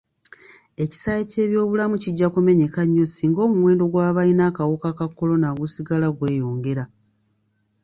[0.83, 6.83] Ekisaawe ky'ebyobulamu kijja kumenyeka nnyo singa omuwendo gw'abalina akawuka ka kolona gusigala gweyongera.